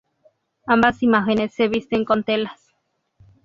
Ambas 0.65 1.03
imágenes 1.03 1.53
se 1.53 1.67
visten 1.67 2.05
con 2.05 2.23
telas. 2.23 2.73